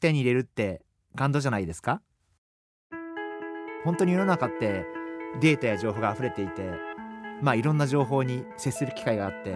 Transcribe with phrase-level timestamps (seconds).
[0.00, 0.82] 手に入れるって
[1.16, 2.00] 感動じゃないですか？
[3.84, 4.84] 本当に世の中って
[5.40, 6.70] データや情報が溢れていて
[7.40, 9.54] まあいろんな情報に接する機会があって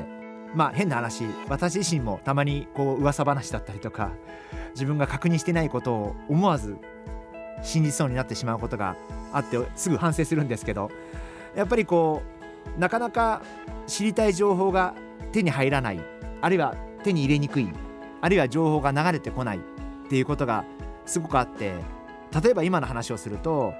[0.54, 4.12] まあ変な話私自身もたまにこう噂話だったりとか
[4.74, 6.76] 自分が確認してないことを思わず
[7.62, 8.96] 信じそうになってしまうことが
[9.32, 10.90] あってすぐ反省するんですけど
[11.54, 12.22] やっぱりこ
[12.76, 13.42] うなかなか
[13.86, 14.94] 知りたい情報が
[15.32, 16.00] 手に入らない
[16.40, 17.68] あるいは手に入れにくい
[18.22, 19.60] あるいは情報が流れてこない
[20.04, 20.64] っていうことが
[21.06, 21.74] すごくあって
[22.42, 23.74] 例えば今の話をすると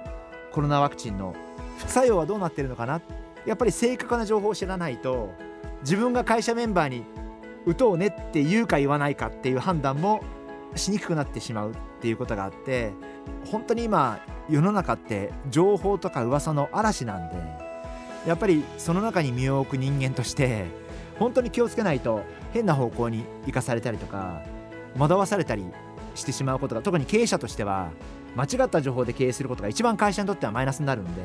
[0.51, 1.35] コロナワクチンの
[1.79, 3.01] 副作用はどうなってるのかな？
[3.45, 5.33] やっぱり正確な情報を知らないと
[5.81, 7.03] 自分が会社メンバーに
[7.65, 10.23] 打とうねって言うか言わないかっていう判断も
[10.75, 12.91] しにくくなってしまうっていうことがあって
[13.45, 17.35] 本当に今世の中って情報とか噂の嵐なんで
[18.27, 20.65] やっぱりその中に身を置く人間として
[21.19, 22.23] 本当に気をつけないと
[22.53, 24.41] 変な方向に生かされたりとか
[24.97, 25.65] 惑わされたり
[26.15, 27.91] してしまうことが特に経営者としては
[28.35, 31.21] 間違った情報で経営することが一番会社にとってはマイナスになるんで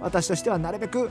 [0.00, 1.10] 私としてはなるべく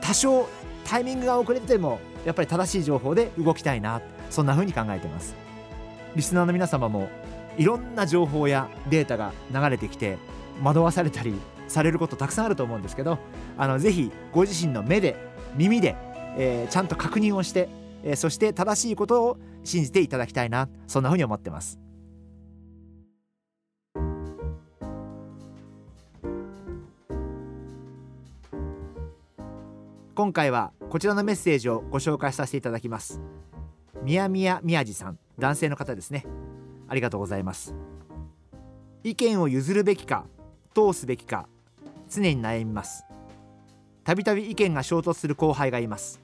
[0.00, 0.48] 多少
[0.84, 4.00] タイミングが遅れててもやっぱり正しい情報で動きたいな
[4.30, 5.34] そんな風に考えてます。
[6.14, 7.08] リスナーの皆様も
[7.58, 10.18] いろんな情報やデータが流れてきて
[10.62, 11.34] 惑わされたり
[11.68, 13.18] されることたくさんあると思うんですけど
[13.58, 15.16] あのぜひご自身の目で
[15.56, 15.94] 耳で、
[16.38, 17.68] えー、ちゃんと確認をして、
[18.02, 21.85] えー、そして正しいことを信じていただきたいなそんな風に思ってます。
[30.16, 33.20] 今回はこちらのメッセージをご紹介させていただきます。
[34.02, 36.24] 宮宮宮治さん男性の方ですね。
[36.88, 37.74] ありがとうございます。
[39.04, 40.24] 意見を譲るべきか
[40.74, 41.50] 通すべきか
[42.08, 43.04] 常に悩みます。
[44.04, 46.22] たびたび意見が衝突する後輩がいます。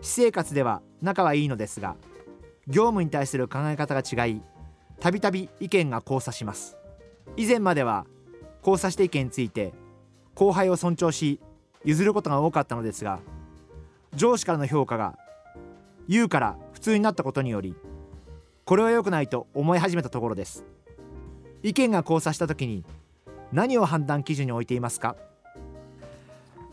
[0.00, 1.94] 私生活では仲はいいのですが
[2.66, 4.42] 業務に対する考え方が違い
[4.98, 6.76] たびたび意見が交差します。
[7.36, 8.04] 以前までは
[8.62, 9.74] 交差した意見について
[10.34, 11.38] 後輩を尊重し
[11.84, 13.20] 譲ることが多かったのですが
[14.14, 15.18] 上司からの評価が
[16.08, 17.74] 言うから普通になったことにより
[18.64, 20.64] これは良くないと思い始めたところです。
[21.62, 22.84] 意見が交差した時に
[23.52, 25.16] 何を判断基準に置いていますか？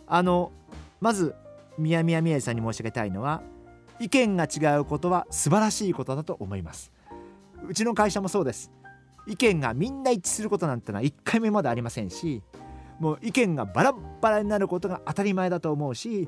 [0.07, 0.51] あの
[1.01, 1.35] まず
[1.77, 3.41] 宮宮宮治さんに申し上げたいのは
[3.99, 6.91] 意見が違うことは素晴らしいことだと思います。
[7.67, 8.71] うちの会社もそうです。
[9.25, 12.41] 意見がみんな一致することなんてのは1回目までありませんし
[12.99, 16.27] もう意見がバラバラになることが当たり前だと思うし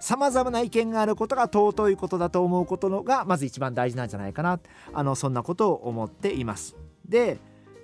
[0.00, 4.60] さまざまな意見があることが尊いことだと思うことのがまず一番大事なんじゃないかな
[4.92, 6.76] あのそんなことを思っています。
[7.08, 7.38] で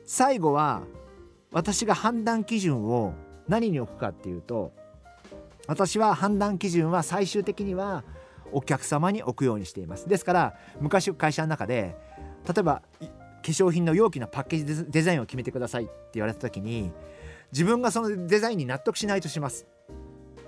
[0.04, 0.82] 最後は
[1.52, 3.14] 私が判断基準を
[3.48, 4.72] 何に置くかっていうと
[5.66, 8.04] 私は判断基準は最終的には
[8.52, 11.96] お客様に置くようにしていますですから昔会社の中で
[12.46, 16.92] 例えば化粧品の容器のパッケージデザインを決めてくださいって言われた時に
[17.52, 19.66] 自分がそのデザインに納得しないとします。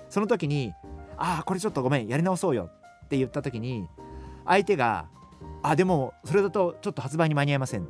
[0.09, 0.73] その時に
[1.17, 2.71] 「ああこれちょっとごめんやり直そうよ」
[3.05, 3.87] って言った時に
[4.45, 5.07] 相手が
[5.63, 7.87] 「あでもそれだとちょっと発売に間に合いません」っ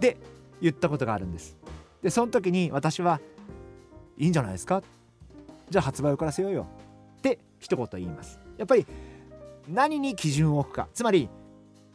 [0.00, 0.16] て
[0.60, 1.56] 言ったことがあるんです。
[2.02, 3.20] でその時に私は
[4.18, 4.82] 「いいんじゃないですか?」
[5.70, 6.66] じゃあ発売を遅らせようよ
[7.18, 8.38] って一言言います。
[8.56, 8.86] やっぱり
[9.68, 10.88] 何に基準を置くか。
[10.94, 11.28] つまり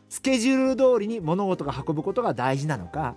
[0.10, 3.16] スケジュール通りに物事が運ぶことが大事なのか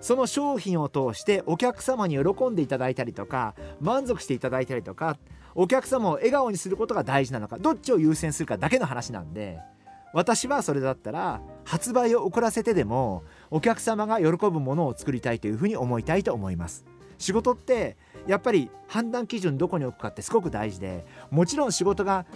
[0.00, 5.16] その商品を通してお客様に喜んでいただいたりとか満足していただいたりとか
[5.54, 9.58] お客様を笑顔にすることが大事なのかどっちを優先するかだけの話なんで
[10.12, 16.84] 私はそれだったら発売を遅らせてでもお客様が喜ぶものを作りたいというふうに思いたいと思います。
[17.18, 17.96] 仕事って
[18.26, 22.26] やっぱり判断基準どこに置くかってすごく大事でもちろん仕事が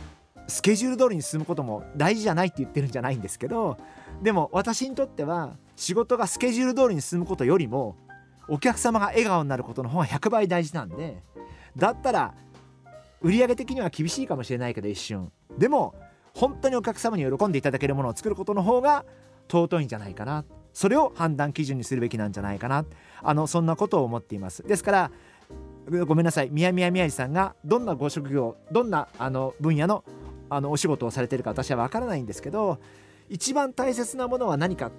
[0.53, 3.79] スケジュール通りに進むことも大事じゃないって言ってるんじゃないんですけど
[4.21, 7.97] でも私にとっては仕事がスケジュール通りに進むことよりも
[8.49, 11.23] お客様が笑顔になることの方が100倍大事なんで
[11.75, 12.35] だったら
[13.23, 15.33] 売上的には厳しいかもしれないけど一瞬。
[15.57, 15.95] でも
[16.35, 19.05] 本当にお客様に喜んでいただけるものを作ることの方が
[19.49, 20.45] 尊いんじゃないかな。
[20.75, 22.85] それを判断基準にするべきなんじゃないかな。
[23.23, 24.63] あのそんなことを思っています。
[24.65, 25.11] ですから
[26.07, 26.51] ごめんなさい。
[26.51, 30.05] 宮宮宮治さんがどんなご職業どんなあの分野の
[30.55, 32.79] あのお仕事をされてるか私は分からないんですけど
[33.29, 34.91] 一番大切なものは何か？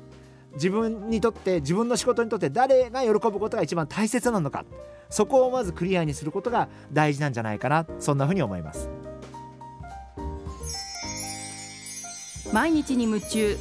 [0.53, 4.65] 自分にとって自分の仕事にとって誰が喜ぶことが一番大切なのか？
[5.09, 7.85] そこをまずクリアにすることが大事なんじゃないかな。
[7.99, 8.89] そんなふうに思います。
[12.51, 13.57] 毎日に夢中。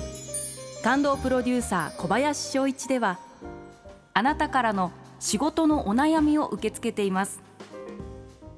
[0.82, 3.20] 感動プロデューサー小林翔一では
[4.14, 4.90] あなたからの
[5.20, 7.40] 仕事のお悩みを受け付けています。